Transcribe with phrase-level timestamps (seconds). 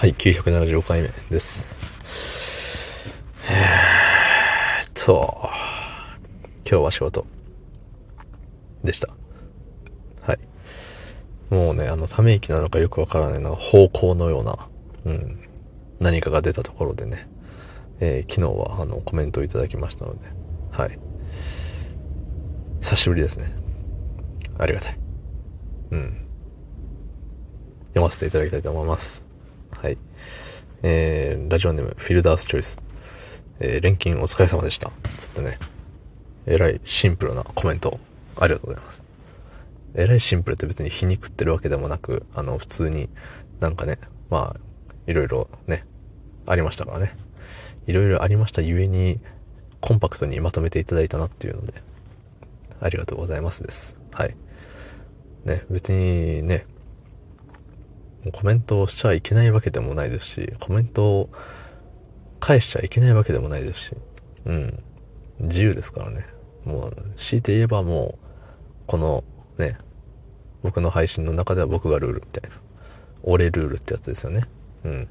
[0.00, 1.62] はい、975回目です。
[3.50, 5.50] えーっと、
[6.66, 7.26] 今日は仕事
[8.82, 9.08] でした。
[10.22, 10.38] はい。
[11.50, 14.70] もうね、あの、ため息なのかよくわからないな、方向のような、
[15.04, 15.46] うん、
[15.98, 17.28] 何かが出たところでね、
[18.00, 20.20] えー昨日はあの、コメントをいただきましたので、
[20.70, 20.98] はい。
[22.80, 23.52] 久しぶりですね。
[24.56, 24.98] ありがたい。
[25.90, 26.26] うん。
[27.88, 29.28] 読ませていただきたいと思います。
[29.82, 29.96] はい。
[30.82, 32.82] えー、ラジオネーム、フィルダースチョイス。
[33.60, 34.90] えー、錬金お疲れ様でした。
[35.16, 35.58] つってね。
[36.44, 37.98] えらいシンプルなコメント、
[38.36, 39.06] ありがとうございます。
[39.94, 43.08] えらいシンプルって別に皮肉ってるわけでもなく、あの、普通に
[43.60, 44.60] なんかね、まあ、
[45.06, 45.86] いろいろね、
[46.44, 47.16] ありましたからね。
[47.86, 49.18] いろいろありましたゆえに、
[49.80, 51.72] コンパクトにまとめていただいたなっていうので、
[52.82, 53.96] ありがとうございますです。
[54.12, 54.36] はい。
[55.46, 56.66] ね、別にね、
[58.32, 61.30] コメントをしちゃいけないわけでもないですし、コメントを
[62.38, 63.96] 返しちゃいけないわけでもないですし、
[64.44, 64.82] うん。
[65.40, 66.26] 自由ですからね。
[66.64, 68.26] もう、強いて言えばもう、
[68.86, 69.24] この
[69.58, 69.78] ね、
[70.62, 72.56] 僕の配信の中では僕がルールみたいな。
[73.22, 74.44] 俺ルールってやつですよね。
[74.84, 75.08] うん。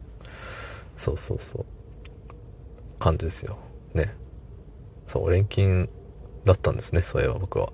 [0.97, 1.65] そうそうそう。
[2.99, 3.57] 感じですよ。
[3.93, 4.13] ね。
[5.07, 5.89] そう、錬金
[6.45, 7.71] だったんですね、そういえば僕は。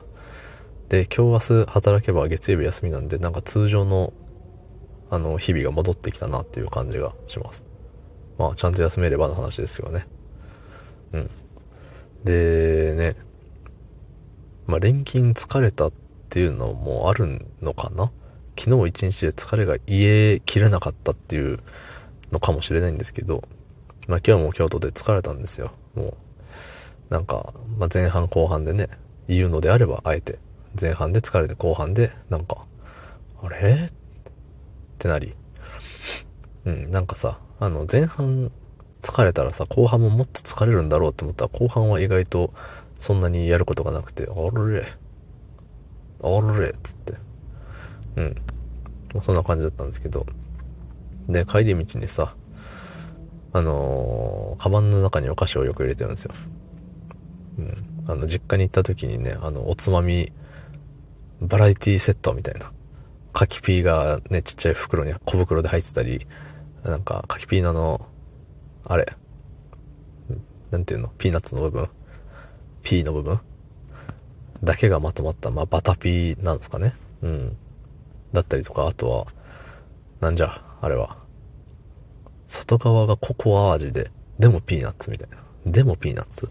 [0.90, 4.14] で、今日明日働けば月曜日休みなんで、なんか通常の
[5.10, 7.68] あの、日々が戻ってきたなっていう感じがします。
[8.38, 10.08] まあ、ちゃんと休めればの話ですけどね。
[11.14, 11.30] うん。
[12.24, 13.16] で、ね、
[14.66, 15.92] まあ、連勤疲れたっ
[16.30, 18.12] ていうのもあるのかな？
[18.58, 21.60] 昨日一日で疲れが癒えきれなかったっていう
[22.32, 23.44] のかもしれないんですけど、
[24.08, 25.72] まあ、今日も京都で疲れたんですよ。
[25.94, 26.14] もう、
[27.10, 28.90] なんか、まあ、前半後半でね、
[29.28, 30.40] 言うのであれば、あえて、
[30.80, 32.66] 前半で疲れて後半で、なんか、
[33.44, 33.90] あれ？
[35.06, 35.36] ってなり。
[36.66, 38.52] うん、なんかさ、あの、前半
[39.02, 42.52] 疲れたらさ、後半ももっと疲れるんだろうって思ったら、後半は意外と
[42.98, 44.84] そんなにやることがなくて、あれ
[46.24, 47.14] あれっつって。
[48.16, 48.36] うん。
[49.22, 50.26] そんな感じだったんですけど。
[51.30, 52.36] で、帰り道にさ、
[53.54, 56.32] あのーカバンの中にお菓子をよく入れてるんですよ。
[57.60, 57.76] うん。
[58.08, 60.32] あの、実家に行った時にね、あの、おつまみ、
[61.42, 62.72] バラエティセットみたいな。
[63.36, 66.26] 柿ピーがね、ちっちゃい袋に、小袋で入ってたり、
[66.84, 68.08] なんか、柿ピーのあの、
[68.86, 70.42] あれ、ん
[70.72, 71.90] なんていうのピーナッツの部分
[72.82, 73.40] ピーの部分
[74.64, 77.58] だけがまとまった、まあ、バタピーなんですかねうん。
[78.32, 79.28] だったりとか、あとは、
[80.22, 81.18] なんじゃ、あれは。
[82.48, 85.38] 外側がココア味で、でもピーナッツみたいな。
[85.66, 86.50] でもピーナッツ。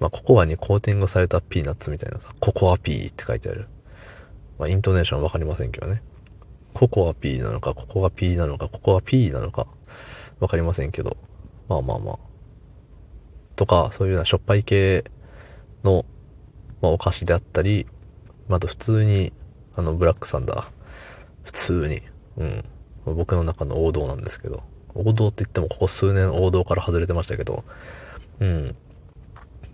[0.00, 3.68] まあ、ココアにコーティングされたピーナッツみたいなさ、ココアピーって書いてある。
[4.62, 6.04] まあ、イントネーションわかりませんけどね。
[6.72, 9.66] ココアピーなのか、ココアピーなのか、ココアピーなのか、
[10.38, 11.16] わかりませんけど。
[11.68, 12.18] まあまあまあ。
[13.56, 15.02] とか、そういうようなしょっぱい系
[15.82, 16.06] の、
[16.80, 17.88] まあ、お菓子であったり、
[18.46, 19.32] まあ、あと普通に、
[19.74, 20.64] あの、ブラックサンダー。
[21.42, 22.02] 普通に。
[22.36, 22.64] うん。
[23.04, 24.62] 僕の中の王道なんですけど。
[24.94, 27.64] 王道って言ってもここ数年王道から外れてましたけど、
[28.38, 28.76] うん。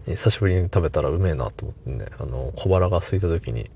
[0.06, 3.70] 久しぶりに食べたらうめえなと思ってね、あの、小腹が空いた時に、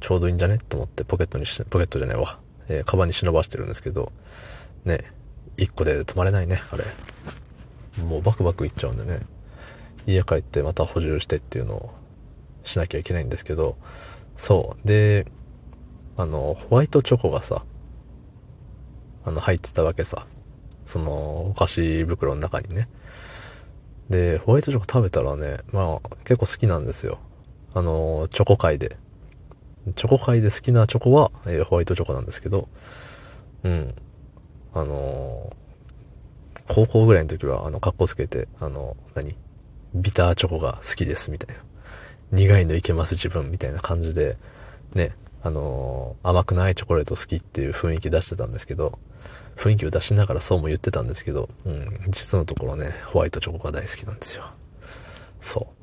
[0.00, 0.58] ちょうどいいんじゃね？
[0.58, 2.38] と思ってポケットにし、ポケットじゃないわ。
[2.68, 4.12] えー、カバンに忍ばしてるんですけど、
[4.84, 5.04] ね、
[5.56, 6.84] 一個で止まれないね、あれ。
[8.04, 9.20] もうバクバクいっちゃうんでね。
[10.06, 11.94] 家帰ってまた補充してっていうのを
[12.64, 13.76] しなきゃいけないんですけど、
[14.36, 14.86] そう。
[14.86, 15.26] で、
[16.16, 17.64] あの、ホワイトチョコがさ、
[19.24, 20.26] あの、入ってたわけさ。
[20.86, 22.88] その、お菓子袋の中にね。
[24.08, 27.18] で、ホワイトチョコ食べたらね、まあ、結構好きなんですよ。
[27.74, 28.96] あの、チョコ界で。
[29.94, 32.68] チョコ界で好きなチョコは、えーホワイトチョコなんですけど、
[33.64, 33.94] うん。
[34.74, 35.58] あのー
[36.70, 39.34] 高校ぐらいの時は、あの、格好つけて、あの、何？
[39.94, 41.62] ビターチョコが好きです、みたいな。
[42.30, 44.36] 苦いのいけます、自分、みたいな感じで、
[44.92, 48.98] ね、あのー甘くないチョコレート好きっていう雰囲気出してたんですけど、
[49.56, 54.44] 雰囲気を出しながらそうも言ってたんですけど、うん、実のところね、ホワイトチョコが大好きなんですよ。
[55.40, 55.77] そう。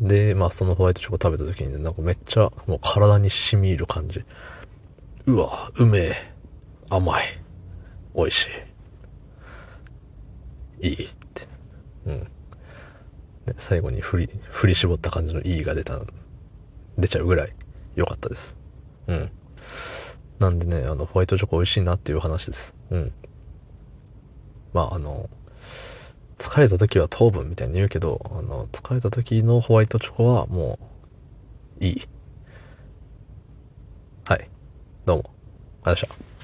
[0.00, 4.24] で、まあそのホワイトチョコ食べた時にね、なんかめっちゃもう体に染み入る感じ。
[5.26, 6.14] うわ、うめえ、
[6.90, 7.24] 甘い、
[8.14, 8.48] 美味し
[10.80, 11.48] い、いいって。
[12.06, 12.18] うん。
[13.46, 16.00] ね、最後に振り、振り絞った感じのいいが出た、
[16.98, 17.52] 出ちゃうぐらい
[17.94, 18.56] 良かったです。
[19.06, 19.30] うん。
[20.38, 22.74] なんでね、あの、ホワイトチョコ美味しいなっていう話です。
[22.90, 23.12] うん。
[24.72, 25.30] まあ、あの、
[26.38, 30.78] 疲れた時は糖分みたいに言うけど、あの、疲れた時のホワイトチョコはも
[31.80, 32.08] う、いい。
[34.24, 34.50] はい。
[35.06, 35.30] どうも。
[35.82, 36.35] ありがとうございました。